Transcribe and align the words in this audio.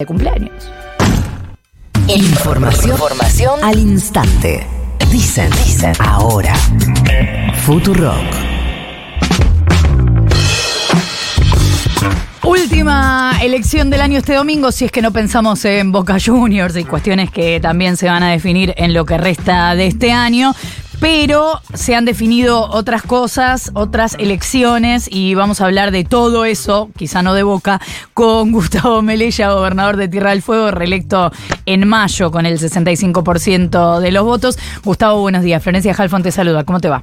de 0.00 0.06
cumpleaños. 0.06 0.72
Información, 2.08 2.92
Información 2.92 3.60
al 3.62 3.78
instante. 3.78 4.66
Dicen, 5.12 5.50
dicen, 5.64 5.92
ahora. 6.00 6.54
Futurock. 7.66 8.16
Última 12.42 13.38
elección 13.42 13.90
del 13.90 14.00
año 14.00 14.18
este 14.18 14.34
domingo, 14.34 14.72
si 14.72 14.86
es 14.86 14.90
que 14.90 15.02
no 15.02 15.12
pensamos 15.12 15.64
en 15.66 15.92
Boca 15.92 16.16
Juniors 16.24 16.74
y 16.76 16.84
cuestiones 16.84 17.30
que 17.30 17.60
también 17.60 17.98
se 17.98 18.06
van 18.06 18.22
a 18.22 18.30
definir 18.30 18.72
en 18.78 18.94
lo 18.94 19.04
que 19.04 19.18
resta 19.18 19.74
de 19.74 19.86
este 19.86 20.12
año 20.12 20.54
pero 21.00 21.60
se 21.72 21.94
han 21.94 22.04
definido 22.04 22.68
otras 22.70 23.02
cosas, 23.02 23.70
otras 23.74 24.14
elecciones 24.18 25.08
y 25.10 25.34
vamos 25.34 25.60
a 25.60 25.64
hablar 25.64 25.90
de 25.90 26.04
todo 26.04 26.44
eso, 26.44 26.90
quizá 26.96 27.22
no 27.22 27.34
de 27.34 27.42
boca, 27.42 27.80
con 28.12 28.52
Gustavo 28.52 29.02
Melella, 29.02 29.52
gobernador 29.52 29.96
de 29.96 30.08
Tierra 30.08 30.30
del 30.30 30.42
Fuego, 30.42 30.70
reelecto 30.70 31.32
en 31.66 31.88
mayo 31.88 32.30
con 32.30 32.46
el 32.46 32.58
65% 32.58 34.00
de 34.00 34.12
los 34.12 34.24
votos. 34.24 34.58
Gustavo, 34.84 35.20
buenos 35.20 35.42
días. 35.42 35.62
Florencia 35.62 35.94
Jalfón 35.94 36.22
te 36.22 36.30
saluda. 36.30 36.64
¿Cómo 36.64 36.80
te 36.80 36.88
va? 36.88 37.02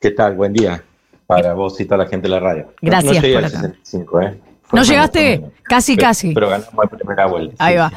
¿Qué 0.00 0.10
tal? 0.10 0.34
Buen 0.34 0.52
día 0.52 0.82
para 1.26 1.52
vos 1.52 1.78
y 1.80 1.84
toda 1.84 1.98
la 1.98 2.06
gente 2.06 2.26
de 2.26 2.30
la 2.30 2.40
radio. 2.40 2.72
Gracias. 2.80 3.16
No, 3.16 3.20
llegué 3.20 3.36
al 3.36 3.50
65, 3.50 4.20
¿eh? 4.22 4.40
¿No 4.72 4.82
llegaste? 4.82 5.42
Casi, 5.62 5.96
casi. 5.96 6.34
Pero 6.34 6.48
ganamos 6.48 6.74
la 6.74 6.90
primera 6.90 7.26
vuelta. 7.26 7.54
Ahí 7.58 7.76
va. 7.76 7.92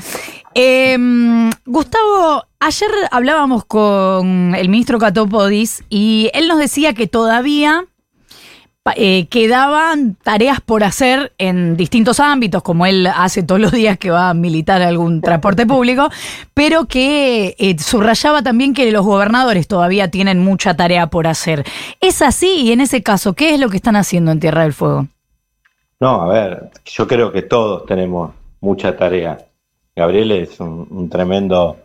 Em, 0.54 1.50
Gustavo, 1.66 2.46
ayer 2.60 2.90
hablábamos 3.12 3.66
con 3.66 4.54
el 4.56 4.70
ministro 4.70 5.00
Catopodis 5.00 5.84
y 5.90 6.30
él 6.34 6.48
nos 6.48 6.60
decía 6.60 6.94
que 6.94 7.08
todavía 7.08 7.86
eh, 8.96 9.28
quedaban 9.28 10.16
tareas 10.16 10.60
por 10.60 10.84
hacer 10.84 11.34
en 11.38 11.78
distintos 11.78 12.20
ámbitos, 12.20 12.64
como 12.64 12.86
él 12.86 13.08
hace 13.08 13.44
todos 13.44 13.62
los 13.62 13.72
días 13.72 13.98
que 13.98 14.10
va 14.10 14.30
a 14.30 14.34
militar 14.34 14.82
algún 14.82 15.22
transporte 15.22 15.68
público, 15.68 16.10
pero 16.54 16.86
que 16.86 17.56
eh, 17.60 17.78
subrayaba 17.78 18.42
también 18.42 18.74
que 18.74 18.92
los 18.92 19.06
gobernadores 19.06 19.68
todavía 19.68 20.10
tienen 20.10 20.44
mucha 20.44 20.76
tarea 20.76 21.08
por 21.08 21.28
hacer. 21.28 21.64
¿Es 22.02 22.22
así? 22.22 22.64
Y 22.64 22.72
en 22.72 22.82
ese 22.82 23.04
caso, 23.04 23.34
¿qué 23.34 23.54
es 23.54 23.60
lo 23.60 23.70
que 23.70 23.78
están 23.78 23.96
haciendo 23.96 24.32
en 24.32 24.40
Tierra 24.40 24.64
del 24.64 24.74
Fuego? 24.74 25.08
No, 26.00 26.24
a 26.24 26.28
ver, 26.28 26.72
yo 26.86 27.08
creo 27.08 27.32
que 27.32 27.44
todos 27.44 27.86
tenemos 27.86 28.32
mucha 28.60 28.98
tarea. 28.98 29.38
Gabriel 29.96 30.32
es 30.32 30.60
un, 30.60 31.10
tremendo 31.10 31.78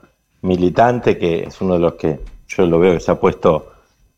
militante 0.42 1.18
que 1.18 1.44
es 1.44 1.60
uno 1.60 1.74
de 1.74 1.80
los 1.80 1.94
que 1.94 2.20
yo 2.46 2.66
lo 2.66 2.78
veo 2.78 2.94
que 2.94 3.00
se 3.00 3.10
ha 3.10 3.20
puesto, 3.20 3.72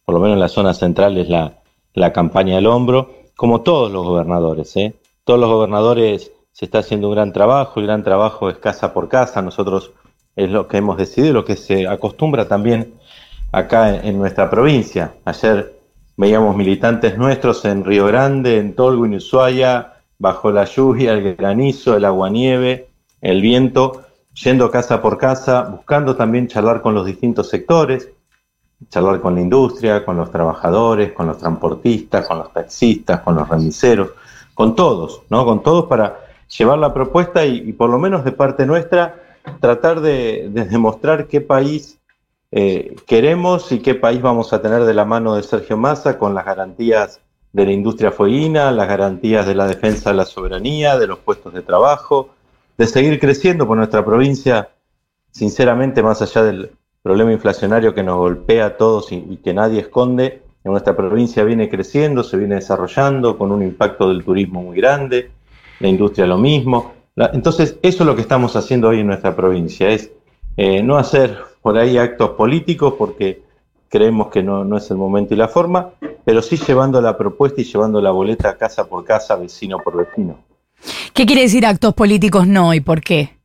por 0.04 0.14
lo 0.14 0.20
menos 0.20 0.34
en 0.34 0.40
la 0.40 0.48
zona 0.48 0.74
central, 0.74 1.16
es 1.16 1.28
la, 1.28 1.58
la 1.94 2.12
campaña 2.12 2.58
al 2.58 2.66
hombro, 2.66 3.10
como 3.36 3.62
todos 3.62 3.90
los 3.90 4.04
gobernadores. 4.04 4.76
¿eh? 4.76 4.94
Todos 5.24 5.40
los 5.40 5.50
gobernadores 5.50 6.32
se 6.52 6.64
está 6.64 6.78
haciendo 6.80 7.08
un 7.08 7.14
gran 7.14 7.32
trabajo, 7.32 7.80
el 7.80 7.86
gran 7.86 8.02
trabajo 8.02 8.50
es 8.50 8.58
casa 8.58 8.92
por 8.92 9.08
casa, 9.08 9.42
nosotros 9.42 9.92
es 10.36 10.50
lo 10.50 10.68
que 10.68 10.78
hemos 10.78 10.96
decidido, 10.96 11.34
lo 11.34 11.44
que 11.44 11.56
se 11.56 11.86
acostumbra 11.86 12.46
también 12.46 12.94
acá 13.52 13.94
en, 14.02 14.18
nuestra 14.18 14.50
provincia. 14.50 15.14
Ayer 15.24 15.78
veíamos 16.16 16.56
militantes 16.56 17.16
nuestros 17.16 17.64
en 17.64 17.84
Río 17.84 18.06
Grande, 18.06 18.58
en 18.58 18.74
Tolgo, 18.74 19.06
en 19.06 19.14
Ushuaia, 19.14 19.94
bajo 20.18 20.50
la 20.50 20.64
lluvia, 20.64 21.12
el 21.12 21.36
granizo, 21.36 21.96
el 21.96 22.04
aguanieve, 22.04 22.87
el 23.20 23.40
viento, 23.40 24.02
yendo 24.34 24.70
casa 24.70 25.02
por 25.02 25.18
casa, 25.18 25.62
buscando 25.62 26.16
también 26.16 26.48
charlar 26.48 26.80
con 26.80 26.94
los 26.94 27.06
distintos 27.06 27.48
sectores, 27.48 28.10
charlar 28.88 29.20
con 29.20 29.34
la 29.34 29.40
industria, 29.40 30.04
con 30.04 30.16
los 30.16 30.30
trabajadores, 30.30 31.12
con 31.12 31.26
los 31.26 31.38
transportistas, 31.38 32.26
con 32.26 32.38
los 32.38 32.52
taxistas, 32.52 33.20
con 33.20 33.34
los 33.34 33.48
remiseros, 33.48 34.10
con 34.54 34.76
todos, 34.76 35.22
¿no? 35.30 35.44
Con 35.44 35.62
todos 35.62 35.86
para 35.86 36.20
llevar 36.56 36.78
la 36.78 36.94
propuesta 36.94 37.44
y, 37.44 37.72
por 37.72 37.90
lo 37.90 37.98
menos 37.98 38.24
de 38.24 38.32
parte 38.32 38.66
nuestra 38.66 39.22
tratar 39.60 40.00
de, 40.00 40.48
demostrar 40.50 41.26
qué 41.26 41.40
país 41.40 41.98
eh, 42.50 42.94
queremos 43.06 43.72
y 43.72 43.80
qué 43.80 43.94
país 43.94 44.22
vamos 44.22 44.52
a 44.52 44.62
tener 44.62 44.84
de 44.84 44.94
la 44.94 45.04
mano 45.04 45.34
de 45.34 45.42
Sergio 45.42 45.76
Massa 45.76 46.18
con 46.18 46.34
las 46.34 46.44
garantías 46.44 47.20
de 47.52 47.64
la 47.64 47.72
industria 47.72 48.12
fueguina, 48.12 48.70
las 48.70 48.88
garantías 48.88 49.46
de 49.46 49.54
la 49.54 49.66
defensa 49.66 50.10
de 50.10 50.16
la 50.16 50.24
soberanía, 50.24 50.98
de 50.98 51.06
los 51.06 51.18
puestos 51.18 51.52
de 51.54 51.62
trabajo, 51.62 52.30
de 52.78 52.86
seguir 52.86 53.18
creciendo 53.18 53.66
por 53.66 53.76
nuestra 53.76 54.04
provincia, 54.04 54.70
sinceramente, 55.32 56.00
más 56.02 56.22
allá 56.22 56.44
del 56.44 56.70
problema 57.02 57.32
inflacionario 57.32 57.92
que 57.92 58.04
nos 58.04 58.16
golpea 58.16 58.66
a 58.66 58.76
todos 58.76 59.10
y, 59.10 59.38
que 59.42 59.52
nadie 59.52 59.80
esconde, 59.80 60.42
en 60.62 60.70
nuestra 60.70 60.96
provincia 60.96 61.42
viene 61.42 61.68
creciendo, 61.68 62.22
se 62.22 62.36
viene 62.36 62.54
desarrollando 62.54 63.36
con 63.36 63.50
un 63.50 63.62
impacto 63.62 64.08
del 64.08 64.24
turismo 64.24 64.62
muy 64.62 64.76
grande, 64.76 65.30
la 65.80 65.88
industria 65.88 66.26
lo 66.26 66.38
mismo. 66.38 66.94
entonces, 67.16 67.78
eso 67.82 68.02
es 68.02 68.06
lo 68.06 68.14
que 68.14 68.22
estamos 68.22 68.54
haciendo 68.54 68.88
hoy 68.88 69.00
en 69.00 69.08
nuestra 69.08 69.34
provincia, 69.34 69.88
es 69.88 70.12
eh, 70.56 70.82
no 70.82 70.98
hacer 70.98 71.36
por 71.62 71.76
ahí 71.78 71.98
actos 71.98 72.30
políticos 72.30 72.94
porque 72.96 73.42
creemos 73.88 74.28
que 74.28 74.42
no, 74.42 74.64
no 74.64 74.76
es 74.76 74.88
el 74.90 74.96
momento 74.98 75.34
y 75.34 75.36
la 75.36 75.48
forma, 75.48 75.90
pero 76.24 76.42
sí 76.42 76.56
llevando 76.56 77.00
la 77.00 77.16
propuesta 77.16 77.60
y 77.60 77.64
llevando 77.64 78.00
la 78.00 78.12
boleta 78.12 78.56
casa 78.56 78.86
por 78.86 79.04
casa, 79.04 79.34
vecino 79.36 79.78
por 79.78 79.96
vecino. 79.96 80.47
¿Qué 81.12 81.26
quiere 81.26 81.42
decir 81.42 81.66
actos 81.66 81.94
políticos 81.94 82.46
no 82.46 82.74
y 82.74 82.80
por 82.80 83.00
qué? 83.00 83.38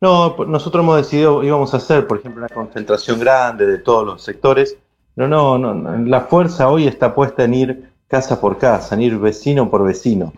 No, 0.00 0.36
nosotros 0.46 0.82
hemos 0.82 0.96
decidido, 0.98 1.42
íbamos 1.42 1.72
a 1.72 1.78
hacer, 1.78 2.06
por 2.06 2.18
ejemplo, 2.18 2.44
una 2.44 2.54
concentración 2.54 3.18
grande 3.18 3.66
de 3.66 3.78
todos 3.78 4.04
los 4.04 4.22
sectores. 4.22 4.76
No, 5.16 5.28
no, 5.28 5.56
no, 5.58 5.96
la 6.06 6.22
fuerza 6.22 6.68
hoy 6.68 6.86
está 6.86 7.14
puesta 7.14 7.44
en 7.44 7.54
ir 7.54 7.90
casa 8.08 8.40
por 8.40 8.58
casa, 8.58 8.94
en 8.94 9.02
ir 9.02 9.18
vecino 9.18 9.70
por 9.70 9.84
vecino. 9.84 10.32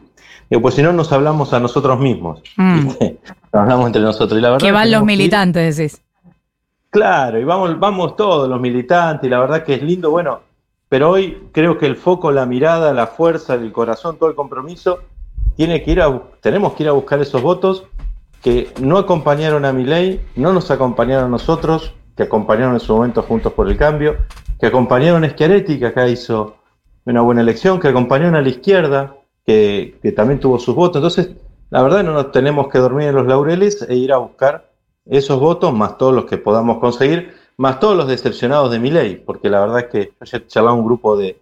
Digo, 0.48 0.62
pues 0.62 0.76
si 0.76 0.82
no 0.82 0.92
nos 0.92 1.10
hablamos 1.10 1.52
a 1.52 1.58
nosotros 1.58 1.98
mismos, 1.98 2.42
mm. 2.56 2.86
nos 3.00 3.52
hablamos 3.52 3.86
entre 3.86 4.02
nosotros. 4.02 4.38
Y 4.38 4.42
la 4.42 4.50
verdad 4.50 4.64
que 4.64 4.72
van 4.72 4.90
los 4.90 5.04
militantes, 5.04 5.76
decís. 5.76 6.02
Claro, 6.90 7.40
y 7.40 7.44
vamos, 7.44 7.78
vamos 7.80 8.16
todos 8.16 8.48
los 8.48 8.60
militantes, 8.60 9.26
y 9.26 9.30
la 9.30 9.40
verdad 9.40 9.64
que 9.64 9.74
es 9.74 9.82
lindo, 9.82 10.10
bueno, 10.10 10.40
pero 10.88 11.10
hoy 11.10 11.48
creo 11.52 11.76
que 11.76 11.86
el 11.86 11.96
foco, 11.96 12.30
la 12.30 12.46
mirada, 12.46 12.92
la 12.92 13.08
fuerza, 13.08 13.54
el 13.54 13.72
corazón, 13.72 14.16
todo 14.16 14.28
el 14.28 14.36
compromiso 14.36 15.00
tiene 15.56 15.82
que 15.82 15.90
ir 15.90 16.00
a, 16.00 16.22
tenemos 16.40 16.74
que 16.74 16.84
ir 16.84 16.88
a 16.88 16.92
buscar 16.92 17.20
esos 17.20 17.42
votos 17.42 17.84
que 18.42 18.70
no 18.80 18.98
acompañaron 18.98 19.64
a 19.64 19.72
mi 19.72 19.84
ley, 19.84 20.24
no 20.36 20.52
nos 20.52 20.70
acompañaron 20.70 21.24
a 21.24 21.28
nosotros, 21.28 21.94
que 22.16 22.24
acompañaron 22.24 22.74
en 22.74 22.80
su 22.80 22.94
momento 22.94 23.22
Juntos 23.22 23.52
por 23.52 23.68
el 23.68 23.76
Cambio, 23.76 24.18
que 24.60 24.66
acompañaron 24.66 25.24
a 25.24 25.30
Schiaretti, 25.30 25.78
que 25.78 25.86
acá 25.86 26.06
hizo 26.08 26.56
una 27.04 27.22
buena 27.22 27.40
elección, 27.40 27.80
que 27.80 27.88
acompañaron 27.88 28.36
a 28.36 28.42
la 28.42 28.48
izquierda, 28.48 29.16
que, 29.44 29.98
también 30.14 30.38
tuvo 30.38 30.58
sus 30.58 30.74
votos. 30.74 30.96
Entonces, 30.96 31.36
la 31.70 31.82
verdad 31.82 32.04
no 32.04 32.12
nos 32.12 32.30
tenemos 32.30 32.68
que 32.68 32.78
dormir 32.78 33.08
en 33.08 33.16
los 33.16 33.26
laureles 33.26 33.82
e 33.88 33.96
ir 33.96 34.12
a 34.12 34.18
buscar 34.18 34.70
esos 35.06 35.40
votos, 35.40 35.72
más 35.72 35.98
todos 35.98 36.14
los 36.14 36.26
que 36.26 36.36
podamos 36.36 36.78
conseguir, 36.78 37.34
más 37.56 37.80
todos 37.80 37.96
los 37.96 38.06
decepcionados 38.06 38.70
de 38.70 38.78
mi 38.78 38.90
ley, 38.90 39.16
porque 39.16 39.50
la 39.50 39.60
verdad 39.60 39.80
es 39.80 39.86
que 39.86 40.12
ayer 40.20 40.46
charlaba 40.46 40.76
un 40.76 40.84
grupo 40.84 41.16
de 41.16 41.36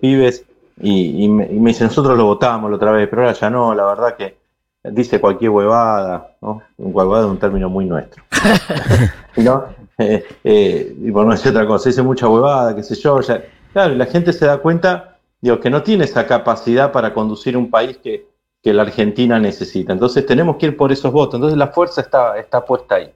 pibes 0.00 0.44
y, 0.80 1.28
me, 1.28 1.46
y, 1.46 1.58
dice, 1.58 1.84
nosotros 1.84 2.16
lo 2.16 2.26
votábamos 2.26 2.70
la 2.70 2.76
otra 2.76 2.92
vez, 2.92 3.08
pero 3.08 3.22
ahora 3.22 3.34
ya 3.34 3.50
no, 3.50 3.74
la 3.74 3.86
verdad 3.86 4.16
que 4.16 4.36
dice 4.84 5.20
cualquier 5.20 5.50
huevada, 5.50 6.36
¿no? 6.40 6.62
Un 6.76 6.94
huevada 6.94 7.24
es 7.24 7.30
un 7.30 7.38
término 7.38 7.68
muy 7.68 7.86
nuestro. 7.86 8.22
¿No? 9.36 9.64
Eh, 9.98 10.24
eh, 10.44 10.96
y 11.02 11.10
por 11.10 11.24
no 11.24 11.32
decir 11.32 11.50
otra 11.50 11.66
cosa, 11.66 11.88
dice 11.88 12.02
mucha 12.02 12.28
huevada, 12.28 12.76
qué 12.76 12.82
sé 12.82 12.94
yo, 12.96 13.20
ya, 13.20 13.42
claro, 13.72 13.94
la 13.94 14.06
gente 14.06 14.32
se 14.32 14.46
da 14.46 14.58
cuenta, 14.58 15.18
digo, 15.40 15.58
que 15.60 15.70
no 15.70 15.82
tiene 15.82 16.04
esa 16.04 16.26
capacidad 16.26 16.92
para 16.92 17.14
conducir 17.14 17.56
un 17.56 17.70
país 17.70 17.96
que, 17.98 18.26
que 18.62 18.74
la 18.74 18.82
Argentina 18.82 19.38
necesita. 19.38 19.92
Entonces 19.92 20.26
tenemos 20.26 20.56
que 20.56 20.66
ir 20.66 20.76
por 20.76 20.92
esos 20.92 21.12
votos. 21.12 21.36
Entonces 21.36 21.56
la 21.56 21.68
fuerza 21.68 22.00
está, 22.00 22.36
está 22.38 22.64
puesta 22.64 22.96
ahí. 22.96 23.12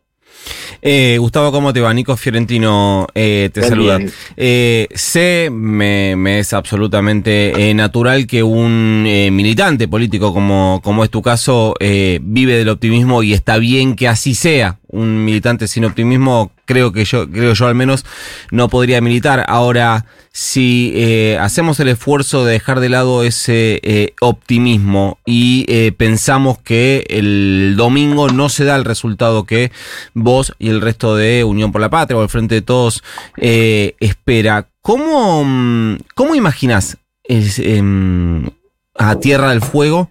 Eh, 0.82 1.16
Gustavo, 1.18 1.52
¿cómo 1.52 1.72
te 1.72 1.80
va? 1.80 1.92
Nico 1.92 2.16
Fiorentino 2.16 3.06
eh, 3.14 3.50
te 3.52 3.62
saluda. 3.62 3.98
Eh, 4.36 4.88
sé, 4.94 5.50
me, 5.52 6.38
es 6.38 6.52
absolutamente 6.52 7.72
natural 7.74 8.26
que 8.26 8.42
un 8.42 9.02
militante 9.02 9.88
político 9.88 10.32
como, 10.32 10.80
como 10.82 11.04
es 11.04 11.10
tu 11.10 11.22
caso 11.22 11.74
vive 11.80 12.56
del 12.56 12.68
optimismo 12.68 13.22
y 13.22 13.32
está 13.32 13.58
bien 13.58 13.94
que 13.94 14.08
así 14.08 14.34
sea 14.34 14.78
un 14.88 15.24
militante 15.24 15.68
sin 15.68 15.84
optimismo, 15.84 16.52
creo 16.70 16.92
que 16.92 17.04
yo, 17.04 17.28
creo 17.28 17.52
yo 17.52 17.66
al 17.66 17.74
menos, 17.74 18.06
no 18.52 18.68
podría 18.68 19.00
militar. 19.00 19.44
Ahora, 19.48 20.06
si 20.30 20.92
eh, 20.94 21.36
hacemos 21.40 21.80
el 21.80 21.88
esfuerzo 21.88 22.44
de 22.44 22.52
dejar 22.52 22.78
de 22.78 22.88
lado 22.88 23.24
ese 23.24 23.80
eh, 23.82 24.14
optimismo 24.20 25.18
y 25.26 25.64
eh, 25.66 25.90
pensamos 25.90 26.58
que 26.58 27.04
el 27.08 27.74
domingo 27.76 28.28
no 28.28 28.48
se 28.48 28.64
da 28.64 28.76
el 28.76 28.84
resultado 28.84 29.42
que 29.46 29.72
vos 30.14 30.54
y 30.60 30.68
el 30.68 30.80
resto 30.80 31.16
de 31.16 31.42
Unión 31.42 31.72
por 31.72 31.80
la 31.80 31.90
Patria 31.90 32.16
o 32.16 32.22
el 32.22 32.28
Frente 32.28 32.54
de 32.54 32.62
Todos 32.62 33.02
espera, 33.36 34.68
¿cómo, 34.80 35.42
mm, 35.44 35.96
cómo 36.14 36.36
imaginás 36.36 36.98
em, 37.24 38.48
a 38.94 39.16
Tierra 39.18 39.50
del 39.50 39.60
Fuego? 39.60 40.08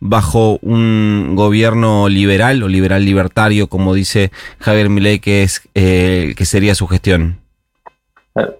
Bajo 0.00 0.58
un 0.62 1.34
gobierno 1.34 2.08
liberal 2.08 2.62
o 2.62 2.68
liberal 2.68 3.04
libertario, 3.04 3.68
como 3.68 3.94
dice 3.94 4.30
Javier 4.58 4.88
Milei, 4.88 5.18
que 5.18 5.42
es 5.42 5.62
eh, 5.74 6.34
que 6.36 6.44
sería 6.44 6.74
su 6.74 6.86
gestión? 6.86 7.38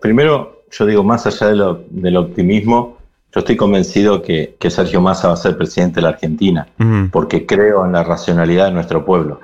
Primero, 0.00 0.64
yo 0.70 0.86
digo, 0.86 1.02
más 1.02 1.26
allá 1.26 1.48
de 1.48 1.56
lo, 1.56 1.84
del 1.90 2.16
optimismo, 2.16 2.98
yo 3.34 3.40
estoy 3.40 3.56
convencido 3.56 4.22
que, 4.22 4.54
Sergio 4.68 5.00
Massa 5.00 5.26
va 5.26 5.34
a 5.34 5.36
ser 5.36 5.56
presidente 5.56 5.96
de 5.96 6.02
la 6.02 6.10
Argentina, 6.10 6.68
porque 7.10 7.44
creo 7.46 7.84
en 7.84 7.90
la 7.90 8.04
racionalidad 8.04 8.66
de 8.66 8.70
nuestro 8.70 9.04
pueblo. 9.04 9.40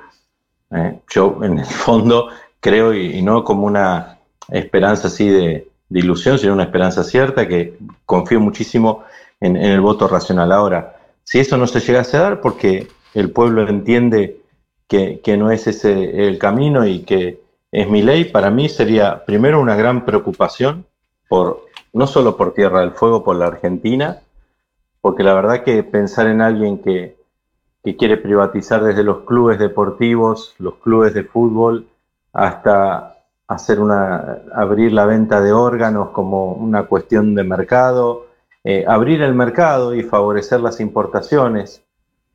¿eh? 0.71 1.01
Yo, 1.09 1.41
en 1.43 1.59
el 1.59 1.67
fondo, 1.67 2.29
creo, 2.61 2.95
y, 2.95 3.21
no 3.23 3.43
como 3.43 3.67
una 3.67 4.19
esperanza 4.49 5.09
así 5.09 5.29
de, 5.29 5.67
ilusión, 5.91 6.39
sino 6.39 6.53
una 6.53 6.63
esperanza 6.63 7.03
cierta, 7.03 7.49
que 7.49 7.77
confío 8.07 8.39
muchísimo 8.39 9.03
en, 9.41 9.57
el 9.57 9.81
voto 9.81 10.07
racional. 10.07 10.53
Ahora, 10.53 11.00
si 11.31 11.39
eso 11.39 11.57
no 11.57 11.69
se 11.69 11.79
llegase 11.79 12.17
a 12.17 12.23
dar, 12.23 12.41
porque 12.41 12.89
el 13.15 13.31
pueblo 13.31 13.69
entiende 13.69 14.41
que, 14.89 15.21
que 15.21 15.37
no 15.37 15.53
es 15.53 15.69
ese 15.69 16.27
el 16.27 16.41
camino 16.41 16.85
y 16.89 17.05
que 17.05 17.41
es 17.71 17.89
mi 17.89 18.03
ley, 18.03 18.25
para 18.25 18.51
mí 18.51 18.69
sería 18.69 19.25
primero 19.25 19.61
una 19.61 19.77
gran 19.77 20.05
preocupación 20.05 20.87
por 21.29 21.67
no 21.93 22.09
solo 22.09 22.37
por 22.37 22.53
Tierra 22.53 22.81
del 22.81 22.95
Fuego, 22.95 23.23
por 23.23 23.37
la 23.37 23.47
Argentina, 23.47 24.19
porque 25.01 25.23
la 25.23 25.35
verdad 25.35 25.63
que 25.63 25.85
pensar 25.85 26.27
en 26.27 26.41
alguien 26.41 26.83
que, 26.83 27.17
quiere 27.97 28.17
privatizar 28.17 28.83
desde 28.83 29.05
los 29.05 29.21
clubes 29.21 29.61
deportivos, 29.61 30.57
los 30.59 30.79
clubes 30.79 31.15
de 31.15 31.23
fútbol, 31.23 31.87
hasta 32.33 33.19
hacer 33.47 33.79
una, 33.79 34.39
abrir 34.53 34.93
la 34.93 35.07
venta 35.07 35.41
de 35.41 35.53
órganos 35.53 36.09
como 36.09 36.55
una 36.55 36.87
cuestión 36.87 37.37
de 37.37 37.45
mercado, 37.45 38.30
eh, 38.65 38.85
abrir 38.87 39.23
el 39.23 39.35
mercado 39.35 39.95
y 39.95 40.03
favorecer 40.03 40.61
las 40.61 40.81
importaciones, 40.81 41.83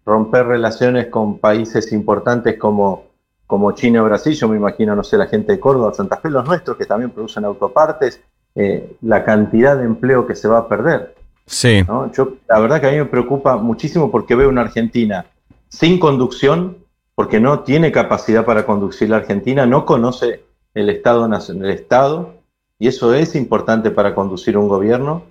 romper 0.06 0.48
relaciones 0.48 1.08
con 1.08 1.40
países 1.40 1.92
importantes 1.92 2.58
como, 2.58 3.06
como 3.48 3.72
China 3.74 4.02
o 4.02 4.06
Brasil, 4.06 4.34
yo 4.34 4.48
me 4.48 4.58
imagino, 4.58 4.96
no 4.96 5.04
sé, 5.04 5.18
la 5.18 5.28
gente 5.28 5.52
de 5.52 5.60
Córdoba, 5.60 5.94
Santa 5.94 6.18
Fe, 6.18 6.30
los 6.30 6.46
nuestros 6.46 6.78
que 6.78 6.86
también 6.86 7.12
producen 7.12 7.46
autopartes, 7.46 8.22
eh, 8.56 8.96
la 9.02 9.24
cantidad 9.24 9.78
de 9.78 9.86
empleo 9.86 10.26
que 10.26 10.36
se 10.36 10.48
va 10.48 10.60
a 10.60 10.68
perder. 10.68 11.16
Sí. 11.46 11.84
Yo, 12.14 12.36
la 12.48 12.60
verdad 12.60 12.82
que 12.82 12.88
a 12.88 12.92
mí 12.92 12.98
me 12.98 13.06
preocupa 13.06 13.58
muchísimo 13.58 14.10
porque 14.10 14.36
veo 14.36 14.50
una 14.50 14.62
Argentina 14.62 15.26
sin 15.70 16.00
conducción, 16.00 16.78
porque 17.14 17.40
no 17.40 17.60
tiene 17.60 17.92
capacidad 17.92 18.46
para 18.46 18.66
conducir 18.66 19.10
la 19.10 19.18
Argentina, 19.18 19.66
no 19.66 19.86
conoce 19.86 20.44
el 20.74 20.90
Estado, 20.90 21.26
el 21.26 21.70
Estado, 21.70 22.34
y 22.80 22.88
eso 22.88 23.14
es 23.14 23.36
importante 23.36 23.92
para 23.92 24.16
conducir 24.16 24.58
un 24.58 24.68
gobierno. 24.68 25.24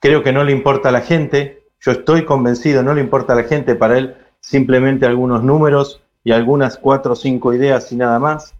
Creo 0.00 0.22
que 0.22 0.32
no 0.32 0.44
le 0.44 0.52
importa 0.52 0.88
a 0.88 0.92
la 0.92 1.02
gente, 1.02 1.62
yo 1.78 1.92
estoy 1.92 2.24
convencido, 2.24 2.82
no 2.82 2.94
le 2.94 3.02
importa 3.02 3.34
a 3.34 3.36
la 3.36 3.44
gente, 3.44 3.74
para 3.74 3.98
él 3.98 4.16
simplemente 4.40 5.04
algunos 5.04 5.44
números 5.44 6.00
y 6.24 6.32
algunas 6.32 6.78
cuatro 6.78 7.12
o 7.12 7.16
cinco 7.16 7.52
ideas 7.52 7.92
y 7.92 7.96
nada 7.96 8.18
más. 8.18 8.54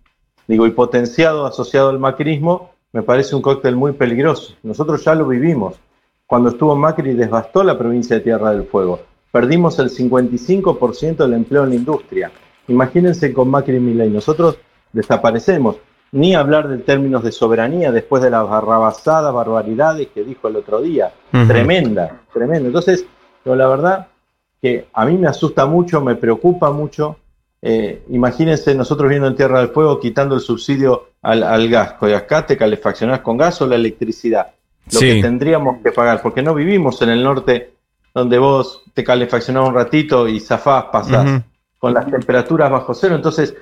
Digo, 0.46 0.66
y 0.66 0.70
potenciado, 0.70 1.46
asociado 1.46 1.88
al 1.88 1.98
macrismo, 1.98 2.72
me 2.92 3.02
parece 3.02 3.34
un 3.36 3.40
cóctel 3.40 3.74
muy 3.74 3.92
peligroso. 3.92 4.54
Nosotros 4.62 5.02
ya 5.02 5.14
lo 5.14 5.26
vivimos. 5.26 5.80
Cuando 6.26 6.50
estuvo 6.50 6.76
Macri 6.76 7.14
devastó 7.14 7.64
la 7.64 7.78
provincia 7.78 8.16
de 8.16 8.22
Tierra 8.22 8.50
del 8.50 8.64
Fuego. 8.64 9.00
Perdimos 9.32 9.78
el 9.78 9.88
55% 9.88 11.16
del 11.16 11.32
empleo 11.32 11.64
en 11.64 11.70
la 11.70 11.76
industria. 11.76 12.30
Imagínense 12.68 13.32
con 13.32 13.48
Macri 13.48 13.76
y 13.76 13.80
Milei. 13.80 14.10
Nosotros 14.10 14.58
desaparecemos. 14.92 15.76
Ni 16.12 16.34
hablar 16.34 16.68
de 16.68 16.78
términos 16.78 17.22
de 17.22 17.30
soberanía 17.30 17.92
después 17.92 18.22
de 18.22 18.30
las 18.30 18.48
barrabasadas, 18.48 19.32
barbaridades 19.32 20.08
que 20.08 20.24
dijo 20.24 20.48
el 20.48 20.56
otro 20.56 20.80
día. 20.80 21.12
Tremenda, 21.30 22.22
tremenda. 22.32 22.66
Entonces, 22.66 23.06
la 23.44 23.68
verdad 23.68 24.08
que 24.60 24.88
a 24.92 25.04
mí 25.06 25.16
me 25.16 25.28
asusta 25.28 25.66
mucho, 25.66 26.00
me 26.00 26.16
preocupa 26.16 26.70
mucho. 26.72 27.16
Eh, 27.62 28.02
imagínense 28.08 28.74
nosotros 28.74 29.08
viendo 29.08 29.28
en 29.28 29.36
Tierra 29.36 29.60
del 29.60 29.68
Fuego 29.68 30.00
quitando 30.00 30.34
el 30.34 30.40
subsidio 30.40 31.10
al, 31.22 31.68
gas, 31.68 31.94
y 32.02 32.12
acá 32.12 32.46
te 32.46 32.56
calefaccionás 32.56 33.20
con 33.20 33.36
gas 33.36 33.60
o 33.60 33.66
la 33.66 33.76
electricidad, 33.76 34.54
lo 34.90 35.00
que 35.00 35.20
tendríamos 35.20 35.82
que 35.82 35.92
pagar, 35.92 36.22
porque 36.22 36.42
no 36.42 36.54
vivimos 36.54 37.02
en 37.02 37.10
el 37.10 37.22
norte 37.22 37.74
donde 38.14 38.38
vos 38.38 38.82
te 38.94 39.04
calefaccionás 39.04 39.68
un 39.68 39.74
ratito 39.74 40.26
y 40.26 40.40
zafás, 40.40 40.86
pasás 40.90 41.42
con 41.80 41.94
las 41.94 42.08
temperaturas 42.08 42.70
bajo 42.70 42.94
cero, 42.94 43.16
entonces 43.16 43.56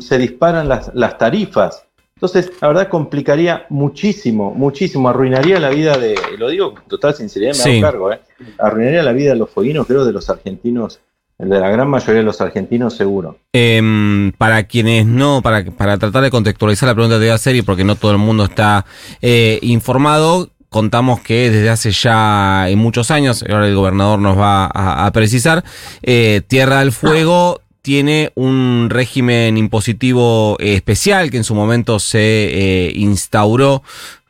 se 0.00 0.18
disparan 0.18 0.68
las, 0.68 1.18
tarifas. 1.18 1.84
Entonces, 2.16 2.50
la 2.60 2.68
verdad 2.68 2.88
complicaría 2.88 3.66
muchísimo, 3.68 4.52
muchísimo, 4.52 5.10
arruinaría 5.10 5.60
la 5.60 5.68
vida 5.68 5.98
de, 5.98 6.16
lo 6.38 6.48
digo 6.48 6.74
con 6.74 6.84
total 6.84 7.14
sinceridad, 7.14 7.54
me 7.64 7.72
hago 7.72 7.82
cargo, 7.82 8.12
¿eh? 8.12 8.20
arruinaría 8.58 9.02
la 9.02 9.12
vida 9.12 9.30
de 9.34 9.36
los 9.36 9.50
fueguinos, 9.50 9.86
creo, 9.86 10.04
de 10.04 10.12
los 10.12 10.30
argentinos 10.30 11.00
el 11.38 11.48
de 11.48 11.58
la 11.58 11.68
gran 11.68 11.88
mayoría 11.88 12.20
de 12.20 12.22
los 12.22 12.40
argentinos, 12.40 12.96
seguro. 12.96 13.38
Em, 13.52 14.32
para 14.32 14.64
quienes 14.64 15.04
no, 15.06 15.42
para, 15.42 15.64
para 15.64 15.98
tratar 15.98 16.22
de 16.22 16.30
contextualizar 16.30 16.88
la 16.88 16.94
pregunta 16.94 17.18
de 17.18 17.28
la 17.28 17.38
serie, 17.38 17.64
porque 17.64 17.84
no 17.84 17.96
todo 17.96 18.12
el 18.12 18.18
mundo 18.18 18.44
está 18.44 18.86
eh, 19.20 19.58
informado, 19.62 20.50
contamos 20.74 21.20
que 21.20 21.52
desde 21.52 21.70
hace 21.70 21.92
ya 21.92 22.66
muchos 22.74 23.12
años, 23.12 23.44
ahora 23.48 23.68
el 23.68 23.76
gobernador 23.76 24.18
nos 24.18 24.36
va 24.36 24.66
a, 24.66 25.08
precisar, 25.12 25.62
eh, 26.02 26.40
Tierra 26.48 26.80
del 26.80 26.90
Fuego 26.90 27.60
tiene 27.80 28.32
un 28.34 28.88
régimen 28.90 29.56
impositivo 29.56 30.56
especial 30.58 31.30
que 31.30 31.36
en 31.36 31.44
su 31.44 31.54
momento 31.54 32.00
se 32.00 32.18
eh, 32.18 32.92
instauró 32.96 33.84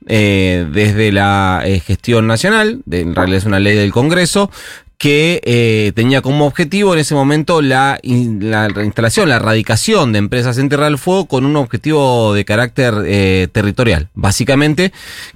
desde 0.07 1.13
la 1.13 1.65
gestión 1.83 2.27
nacional, 2.27 2.83
en 2.91 3.15
realidad 3.15 3.39
es 3.39 3.47
una 3.47 3.59
ley 3.59 3.75
del 3.75 3.91
Congreso, 3.91 4.51
que 4.99 5.41
eh, 5.45 5.93
tenía 5.95 6.23
como 6.23 6.47
objetivo 6.47 6.95
en 6.95 7.01
ese 7.01 7.15
momento 7.15 7.61
la, 7.61 7.99
la, 8.03 8.69
instalación, 8.85 9.29
la 9.29 9.37
erradicación 9.37 10.13
de 10.13 10.19
empresas 10.19 10.57
en 10.59 10.69
Tierra 10.69 10.85
del 10.85 10.99
Fuego 10.99 11.27
con 11.27 11.45
un 11.45 11.57
objetivo 11.57 12.33
de 12.33 12.45
carácter 12.45 12.95
eh, 13.05 13.49
territorial. 13.53 14.09
Básicamente, 14.15 14.93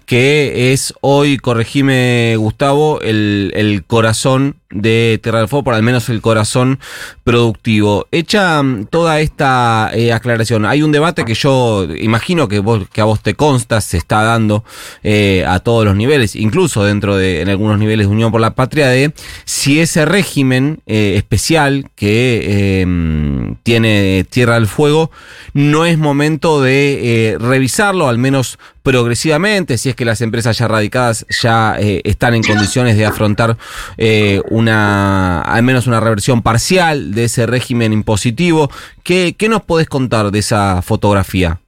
que 0.08 0.72
es 0.72 0.94
hoy, 1.02 1.36
corregime 1.36 2.34
Gustavo, 2.38 3.02
el, 3.02 3.52
el 3.54 3.84
corazón 3.84 4.56
de 4.70 5.20
Tierra 5.22 5.40
del 5.40 5.48
Fuego, 5.48 5.64
por 5.64 5.74
al 5.74 5.82
menos 5.82 6.08
el 6.08 6.22
corazón 6.22 6.78
productivo. 7.24 8.06
Hecha 8.10 8.62
mm, 8.62 8.86
toda 8.86 9.20
esta 9.20 9.90
eh, 9.92 10.14
aclaración, 10.14 10.64
hay 10.64 10.82
un 10.82 10.92
debate 10.92 11.26
que 11.26 11.34
yo 11.34 11.86
imagino 11.98 12.48
que, 12.48 12.58
vos, 12.60 12.88
que 12.90 13.02
a 13.02 13.04
vos 13.04 13.20
te 13.22 13.34
consta, 13.34 13.82
se 13.82 13.98
está 13.98 14.22
dando 14.22 14.64
eh, 15.02 15.44
a 15.46 15.60
todos 15.60 15.84
los 15.84 15.94
niveles, 15.94 16.36
incluso 16.36 16.84
dentro 16.84 17.16
de 17.16 17.42
en 17.42 17.50
algunos 17.50 17.78
niveles 17.78 18.06
de 18.06 18.12
Unión 18.12 18.32
por 18.32 18.40
la 18.40 18.54
Patria, 18.54 18.88
de 18.88 19.12
si 19.44 19.78
ese 19.80 20.06
régimen 20.06 20.80
eh, 20.86 21.14
especial 21.16 21.90
que 21.94 22.80
em, 22.80 23.56
tiene 23.62 24.26
Tierra 24.30 24.54
del 24.54 24.68
Fuego 24.68 25.10
no 25.52 25.84
es 25.84 25.98
momento 25.98 26.62
de 26.62 27.36
revisarlo, 27.38 28.08
al 28.08 28.16
menos 28.16 28.58
progresivamente, 28.88 29.76
si 29.76 29.90
es 29.90 29.94
que 29.94 30.06
las 30.06 30.22
empresas 30.22 30.56
ya 30.56 30.66
radicadas 30.66 31.26
ya 31.42 31.78
eh, 31.78 32.00
están 32.04 32.32
en 32.32 32.42
condiciones 32.42 32.96
de 32.96 33.04
afrontar 33.04 33.58
eh, 33.98 34.40
una, 34.48 35.42
al 35.42 35.62
menos 35.62 35.86
una 35.86 36.00
reversión 36.00 36.40
parcial 36.40 37.12
de 37.12 37.24
ese 37.24 37.44
régimen 37.44 37.92
impositivo. 37.92 38.70
¿Qué, 39.02 39.36
nos 39.50 39.62
podés 39.64 39.90
contar 39.90 40.30
de 40.30 40.38
esa 40.38 40.80
fotografía? 40.80 41.60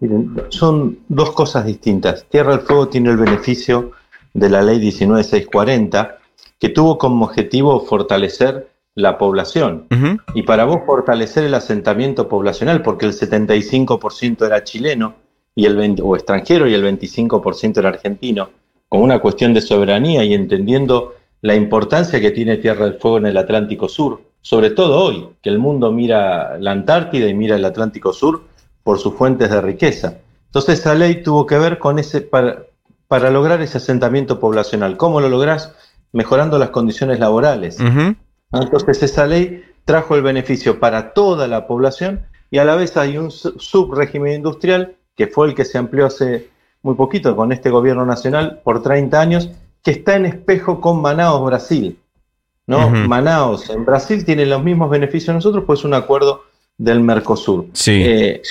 Miren, 0.00 0.44
son 0.48 0.98
dos 1.08 1.32
cosas 1.32 1.66
distintas. 1.66 2.24
Tierra 2.30 2.56
del 2.56 2.66
Fuego 2.66 2.88
tiene 2.88 3.10
el 3.10 3.18
beneficio 3.18 3.92
de 4.32 4.48
la 4.48 4.62
ley 4.62 4.78
19640, 4.78 6.16
que 6.58 6.70
tuvo 6.70 6.96
como 6.96 7.26
objetivo 7.26 7.84
fortalecer 7.84 8.70
la 8.94 9.18
población. 9.18 9.88
Y 10.34 10.44
para 10.44 10.64
vos 10.64 10.80
fortalecer 10.86 11.44
el 11.44 11.52
asentamiento 11.52 12.30
poblacional, 12.30 12.80
porque 12.80 13.04
el 13.04 13.12
75% 13.12 14.46
era 14.46 14.64
chileno, 14.64 15.16
y 15.54 15.66
el 15.66 15.96
o 16.02 16.16
extranjero 16.16 16.68
y 16.68 16.74
el 16.74 16.84
25% 16.84 17.78
era 17.78 17.90
argentino, 17.90 18.50
con 18.88 19.02
una 19.02 19.20
cuestión 19.20 19.54
de 19.54 19.60
soberanía 19.60 20.24
y 20.24 20.34
entendiendo 20.34 21.14
la 21.40 21.54
importancia 21.54 22.20
que 22.20 22.30
tiene 22.30 22.56
Tierra 22.56 22.86
del 22.86 22.98
Fuego 22.98 23.18
en 23.18 23.26
el 23.26 23.36
Atlántico 23.36 23.88
Sur, 23.88 24.22
sobre 24.40 24.70
todo 24.70 25.02
hoy, 25.02 25.28
que 25.42 25.50
el 25.50 25.58
mundo 25.58 25.92
mira 25.92 26.58
la 26.58 26.72
Antártida 26.72 27.28
y 27.28 27.34
mira 27.34 27.56
el 27.56 27.64
Atlántico 27.64 28.12
Sur 28.12 28.44
por 28.82 28.98
sus 28.98 29.14
fuentes 29.14 29.50
de 29.50 29.60
riqueza. 29.60 30.18
Entonces 30.46 30.80
esa 30.80 30.94
ley 30.94 31.22
tuvo 31.22 31.46
que 31.46 31.58
ver 31.58 31.78
con 31.78 31.98
ese, 31.98 32.20
para, 32.20 32.66
para 33.08 33.30
lograr 33.30 33.60
ese 33.62 33.78
asentamiento 33.78 34.38
poblacional. 34.38 34.96
¿Cómo 34.96 35.20
lo 35.20 35.28
lográs? 35.28 35.74
Mejorando 36.12 36.58
las 36.58 36.70
condiciones 36.70 37.18
laborales. 37.18 37.78
Entonces 38.52 39.02
esa 39.02 39.26
ley 39.26 39.64
trajo 39.84 40.14
el 40.14 40.22
beneficio 40.22 40.78
para 40.80 41.12
toda 41.12 41.48
la 41.48 41.66
población 41.66 42.26
y 42.50 42.58
a 42.58 42.64
la 42.64 42.76
vez 42.76 42.96
hay 42.96 43.18
un 43.18 43.30
subrégimen 43.30 44.34
industrial 44.34 44.96
que 45.16 45.26
fue 45.26 45.48
el 45.48 45.54
que 45.54 45.64
se 45.64 45.78
amplió 45.78 46.06
hace 46.06 46.48
muy 46.82 46.94
poquito 46.94 47.34
con 47.34 47.52
este 47.52 47.70
gobierno 47.70 48.04
nacional 48.04 48.60
por 48.62 48.82
30 48.82 49.20
años, 49.20 49.50
que 49.82 49.90
está 49.90 50.16
en 50.16 50.26
espejo 50.26 50.80
con 50.80 51.00
Manaos, 51.00 51.44
Brasil. 51.44 51.98
¿no? 52.66 52.88
Manaos 52.88 53.68
en 53.70 53.84
Brasil 53.84 54.24
tiene 54.24 54.46
los 54.46 54.62
mismos 54.62 54.90
beneficios 54.90 55.34
nosotros, 55.34 55.64
pues 55.66 55.80
es 55.80 55.84
un 55.84 55.94
acuerdo 55.94 56.44
del 56.76 57.00
Mercosur. 57.00 57.66
Eh, 57.86 58.42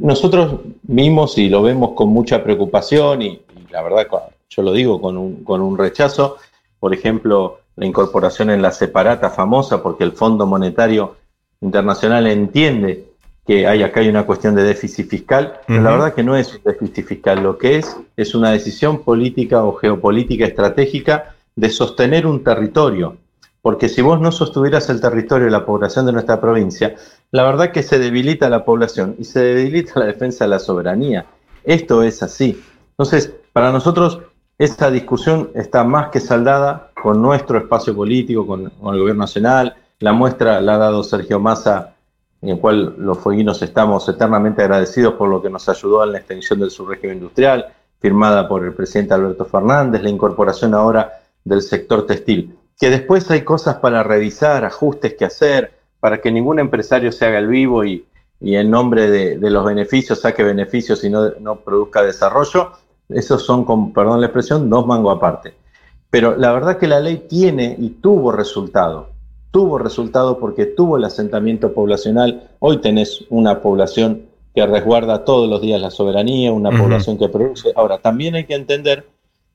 nosotros 0.00 0.60
vimos 0.82 1.38
y 1.38 1.48
lo 1.48 1.62
vemos 1.62 1.92
con 1.94 2.08
mucha 2.08 2.42
preocupación 2.42 3.22
y, 3.22 3.42
la 3.70 3.82
verdad 3.82 4.06
yo 4.48 4.62
lo 4.62 4.72
digo 4.72 5.00
con 5.00 5.16
un, 5.16 5.44
con 5.44 5.60
un 5.60 5.78
rechazo, 5.78 6.38
por 6.80 6.92
ejemplo, 6.92 7.60
la 7.76 7.86
incorporación 7.86 8.50
en 8.50 8.62
la 8.62 8.72
separata 8.72 9.30
famosa, 9.30 9.82
porque 9.82 10.02
el 10.02 10.12
Fondo 10.12 10.44
Monetario 10.46 11.16
Internacional 11.60 12.26
entiende 12.26 13.09
que 13.46 13.66
hay 13.66 13.82
acá 13.82 14.00
hay 14.00 14.08
una 14.08 14.26
cuestión 14.26 14.54
de 14.54 14.62
déficit 14.62 15.08
fiscal, 15.08 15.60
pero 15.66 15.82
la 15.82 15.90
verdad 15.90 16.14
que 16.14 16.22
no 16.22 16.36
es 16.36 16.54
un 16.54 16.62
déficit 16.64 17.06
fiscal, 17.06 17.42
lo 17.42 17.58
que 17.58 17.78
es 17.78 17.96
es 18.16 18.34
una 18.34 18.50
decisión 18.50 19.02
política 19.02 19.64
o 19.64 19.74
geopolítica 19.74 20.46
estratégica 20.46 21.34
de 21.56 21.70
sostener 21.70 22.26
un 22.26 22.44
territorio. 22.44 23.16
Porque 23.62 23.88
si 23.88 24.00
vos 24.00 24.20
no 24.20 24.32
sostuvieras 24.32 24.88
el 24.88 25.00
territorio 25.00 25.46
y 25.46 25.50
la 25.50 25.66
población 25.66 26.06
de 26.06 26.12
nuestra 26.12 26.40
provincia, 26.40 26.94
la 27.30 27.44
verdad 27.44 27.72
que 27.72 27.82
se 27.82 27.98
debilita 27.98 28.48
la 28.48 28.64
población 28.64 29.16
y 29.18 29.24
se 29.24 29.40
debilita 29.40 30.00
la 30.00 30.06
defensa 30.06 30.44
de 30.44 30.50
la 30.50 30.58
soberanía. 30.58 31.26
Esto 31.64 32.02
es 32.02 32.22
así. 32.22 32.62
Entonces, 32.92 33.34
para 33.52 33.70
nosotros 33.70 34.20
esta 34.60 34.90
discusión 34.90 35.50
está 35.54 35.84
más 35.84 36.10
que 36.10 36.20
saldada 36.20 36.90
con 37.02 37.22
nuestro 37.22 37.56
espacio 37.56 37.96
político, 37.96 38.46
con, 38.46 38.64
el 38.64 38.98
gobierno 38.98 39.22
nacional. 39.22 39.74
La 40.00 40.12
muestra 40.12 40.60
la 40.60 40.74
ha 40.74 40.78
dado 40.78 41.02
Sergio 41.02 41.40
Massa, 41.40 41.94
en 42.42 42.48
el 42.48 42.58
cual 42.58 42.94
los 42.98 43.18
fueguinos 43.18 43.60
estamos 43.62 44.08
eternamente 44.08 44.62
agradecidos 44.62 45.14
por 45.14 45.28
lo 45.28 45.42
que 45.42 45.50
nos 45.50 45.68
ayudó 45.68 46.04
en 46.04 46.12
la 46.12 46.18
extensión 46.18 46.60
del 46.60 46.70
subrégimen 46.70 47.18
industrial, 47.18 47.66
firmada 48.00 48.48
por 48.48 48.64
el 48.64 48.72
presidente 48.72 49.14
Alberto 49.14 49.44
Fernández, 49.44 50.02
la 50.02 50.08
incorporación 50.08 50.74
ahora 50.74 51.20
del 51.44 51.60
sector 51.60 52.06
textil. 52.06 52.56
Que 52.78 52.88
después 52.88 53.30
hay 53.30 53.42
cosas 53.42 53.76
para 53.76 54.02
revisar, 54.02 54.64
ajustes 54.64 55.14
que 55.14 55.26
hacer, 55.26 55.72
para 56.00 56.22
que 56.22 56.32
ningún 56.32 56.58
empresario 56.58 57.12
se 57.12 57.26
haga 57.26 57.38
el 57.38 57.46
vivo 57.46 57.84
y, 57.84 58.06
en 58.40 58.70
nombre 58.70 59.10
de, 59.10 59.50
los 59.50 59.64
beneficios 59.66 60.20
saque 60.20 60.42
beneficios 60.42 61.04
y 61.04 61.10
no, 61.10 61.30
no 61.40 61.56
produzca 61.56 62.02
desarrollo. 62.02 62.72
Esos 63.10 63.42
son, 63.42 63.66
con 63.66 63.92
perdón 63.92 64.20
la 64.20 64.28
expresión, 64.28 64.70
dos 64.70 64.86
mangos 64.86 65.16
aparte. 65.16 65.52
Pero 66.08 66.36
la 66.36 66.52
verdad 66.52 66.78
que 66.78 66.88
la 66.88 67.00
ley 67.00 67.26
tiene 67.28 67.76
y 67.78 67.90
tuvo 67.90 68.32
resultado. 68.32 69.10
Tuvo 69.50 69.78
resultado 69.78 70.38
porque 70.38 70.66
tuvo 70.66 70.96
el 70.96 71.04
asentamiento 71.04 71.72
poblacional. 71.72 72.50
Hoy 72.60 72.78
tenés 72.78 73.24
una 73.30 73.60
población 73.60 74.22
que 74.54 74.66
resguarda 74.66 75.24
todos 75.24 75.48
los 75.48 75.60
días 75.60 75.80
la 75.80 75.90
soberanía, 75.90 76.52
una 76.52 76.70
población 76.70 77.18
que 77.18 77.28
produce. 77.28 77.72
Ahora, 77.74 77.98
también 77.98 78.34
hay 78.34 78.44
que 78.44 78.54
entender 78.54 79.06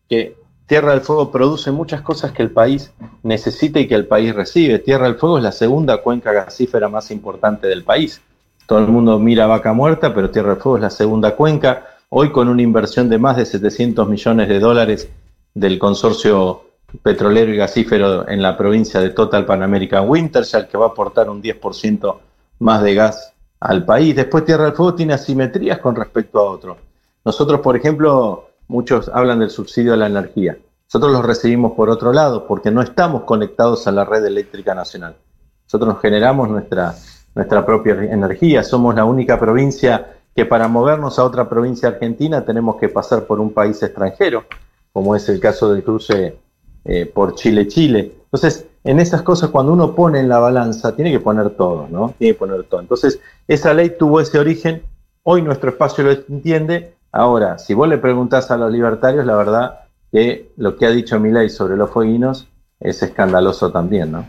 que 0.09 0.35
Tierra 0.67 0.91
del 0.91 1.01
Fuego 1.01 1.31
produce 1.31 1.71
muchas 1.71 2.01
cosas 2.01 2.31
que 2.31 2.41
el 2.41 2.49
país 2.49 2.91
necesita 3.23 3.79
y 3.79 3.87
que 3.87 3.95
el 3.95 4.07
país 4.07 4.33
recibe. 4.33 4.79
Tierra 4.79 5.05
del 5.05 5.15
Fuego 5.15 5.37
es 5.37 5.43
la 5.43 5.51
segunda 5.51 5.97
cuenca 6.01 6.31
gasífera 6.31 6.89
más 6.89 7.11
importante 7.11 7.67
del 7.67 7.83
país. 7.83 8.21
Todo 8.65 8.79
el 8.79 8.87
mundo 8.87 9.19
mira 9.19 9.45
Vaca 9.45 9.73
Muerta, 9.73 10.13
pero 10.13 10.31
Tierra 10.31 10.53
del 10.53 10.61
Fuego 10.61 10.77
es 10.77 10.83
la 10.83 10.89
segunda 10.89 11.35
cuenca. 11.35 11.85
Hoy 12.09 12.31
con 12.31 12.49
una 12.49 12.61
inversión 12.61 13.09
de 13.09 13.19
más 13.19 13.37
de 13.37 13.45
700 13.45 14.07
millones 14.09 14.49
de 14.49 14.59
dólares 14.59 15.09
del 15.53 15.77
consorcio 15.77 16.63
petrolero 17.01 17.53
y 17.53 17.57
gasífero 17.57 18.27
en 18.27 18.41
la 18.41 18.57
provincia 18.57 18.99
de 18.99 19.09
Total 19.09 19.45
Pan 19.45 19.63
American 19.63 20.09
Wintershall, 20.09 20.67
que 20.67 20.77
va 20.77 20.85
a 20.85 20.89
aportar 20.89 21.29
un 21.29 21.41
10% 21.41 22.17
más 22.59 22.83
de 22.83 22.95
gas 22.95 23.33
al 23.59 23.85
país. 23.85 24.15
Después 24.15 24.45
Tierra 24.45 24.65
del 24.65 24.73
Fuego 24.73 24.95
tiene 24.95 25.13
asimetrías 25.13 25.79
con 25.79 25.95
respecto 25.95 26.39
a 26.39 26.49
otros. 26.49 26.77
Nosotros, 27.23 27.61
por 27.61 27.75
ejemplo, 27.75 28.49
muchos 28.67 29.09
hablan 29.09 29.39
del 29.39 29.49
subsidio 29.49 29.93
a 29.93 29.97
la 29.97 30.07
energía. 30.07 30.57
Nosotros 30.87 31.11
lo 31.11 31.21
recibimos 31.21 31.73
por 31.73 31.89
otro 31.89 32.13
lado, 32.13 32.45
porque 32.47 32.71
no 32.71 32.81
estamos 32.81 33.23
conectados 33.23 33.87
a 33.87 33.91
la 33.91 34.05
red 34.05 34.23
eléctrica 34.25 34.75
nacional. 34.75 35.15
Nosotros 35.63 35.99
generamos 36.01 36.49
nuestra, 36.49 36.93
nuestra 37.33 37.65
propia 37.65 37.93
energía. 37.93 38.63
Somos 38.63 38.93
la 38.93 39.05
única 39.05 39.39
provincia 39.39 40.15
que 40.35 40.45
para 40.45 40.67
movernos 40.67 41.17
a 41.17 41.23
otra 41.23 41.49
provincia 41.49 41.89
argentina 41.89 42.45
tenemos 42.45 42.75
que 42.75 42.89
pasar 42.89 43.23
por 43.23 43.39
un 43.39 43.51
país 43.51 43.81
extranjero, 43.81 44.45
como 44.93 45.15
es 45.15 45.27
el 45.29 45.39
caso 45.39 45.73
del 45.73 45.83
cruce 45.83 46.37
eh, 46.85 47.05
por 47.05 47.35
Chile-Chile. 47.35 48.13
Entonces, 48.25 48.65
en 48.83 48.99
esas 48.99 49.23
cosas, 49.23 49.49
cuando 49.49 49.73
uno 49.73 49.95
pone 49.95 50.19
en 50.19 50.29
la 50.29 50.37
balanza, 50.37 50.95
tiene 50.95 51.11
que 51.11 51.19
poner 51.19 51.49
todo, 51.51 51.87
¿no? 51.89 52.13
Tiene 52.17 52.33
que 52.33 52.39
poner 52.39 52.63
todo. 52.63 52.79
Entonces, 52.79 53.19
esa 53.47 53.73
ley 53.73 53.93
tuvo 53.97 54.21
ese 54.21 54.37
origen, 54.37 54.83
hoy 55.23 55.41
nuestro 55.41 55.71
espacio 55.71 56.03
lo 56.03 56.11
entiende. 56.11 56.93
Ahora, 57.11 57.57
si 57.57 57.73
vos 57.73 57.87
le 57.89 57.97
preguntás 57.97 58.51
a 58.51 58.57
los 58.57 58.71
libertarios, 58.71 59.25
la 59.25 59.35
verdad 59.35 59.79
que 60.11 60.51
lo 60.57 60.77
que 60.77 60.85
ha 60.85 60.91
dicho 60.91 61.17
ley 61.17 61.49
sobre 61.49 61.75
los 61.75 61.89
fueguinos 61.89 62.47
es 62.79 63.01
escandaloso 63.01 63.71
también, 63.71 64.11
¿no? 64.11 64.27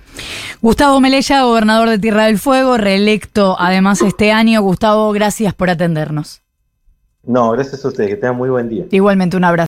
Gustavo 0.63 1.01
Melella, 1.01 1.43
gobernador 1.43 1.91
de 1.91 1.99
Tierra 1.99 2.25
del 2.25 2.39
Fuego, 2.39 2.79
reelecto 2.79 3.57
además 3.59 4.01
este 4.03 4.33
año. 4.33 4.63
Gustavo, 4.63 5.13
gracias 5.13 5.53
por 5.53 5.69
atendernos. 5.69 6.41
No, 7.27 7.51
gracias 7.51 7.85
a 7.85 7.89
ustedes, 7.89 8.11
que 8.11 8.17
tengan 8.17 8.37
muy 8.37 8.49
buen 8.49 8.69
día. 8.69 8.85
Igualmente, 8.91 9.37
un 9.37 9.45
abrazo. 9.45 9.65